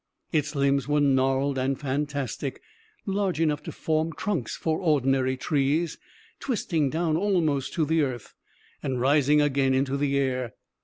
[0.31, 2.59] Its limbs were gnarled and fantastic,
[3.05, 5.99] large enough to form trunks for ordinary trees,
[6.39, 8.33] twisting down almost to the earth,
[8.81, 10.55] and rising again into the air.